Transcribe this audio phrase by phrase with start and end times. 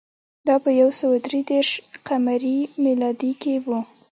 [0.47, 1.69] دا په یو سوه درې دېرش
[2.07, 2.27] ق م
[3.41, 3.67] کې و